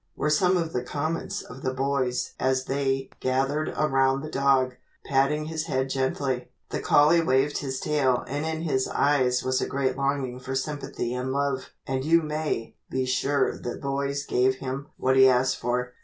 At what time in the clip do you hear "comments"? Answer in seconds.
0.81-1.43